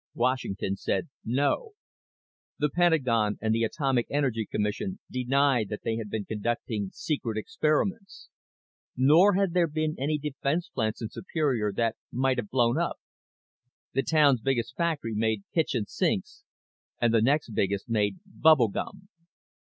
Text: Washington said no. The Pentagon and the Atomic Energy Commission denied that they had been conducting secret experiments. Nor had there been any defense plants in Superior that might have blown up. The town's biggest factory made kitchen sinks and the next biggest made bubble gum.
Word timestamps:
Washington 0.15 0.75
said 0.77 1.09
no. 1.23 1.73
The 2.57 2.71
Pentagon 2.71 3.37
and 3.39 3.53
the 3.53 3.61
Atomic 3.63 4.07
Energy 4.09 4.47
Commission 4.51 4.97
denied 5.11 5.69
that 5.69 5.83
they 5.83 5.97
had 5.97 6.09
been 6.09 6.25
conducting 6.25 6.89
secret 6.91 7.37
experiments. 7.37 8.27
Nor 8.97 9.35
had 9.35 9.53
there 9.53 9.67
been 9.67 9.95
any 9.99 10.17
defense 10.17 10.69
plants 10.69 11.03
in 11.03 11.09
Superior 11.09 11.71
that 11.73 11.97
might 12.11 12.39
have 12.39 12.49
blown 12.49 12.79
up. 12.79 12.97
The 13.93 14.01
town's 14.01 14.41
biggest 14.41 14.75
factory 14.75 15.13
made 15.13 15.43
kitchen 15.53 15.85
sinks 15.85 16.43
and 16.99 17.13
the 17.13 17.21
next 17.21 17.49
biggest 17.53 17.87
made 17.87 18.17
bubble 18.25 18.69
gum. 18.69 19.07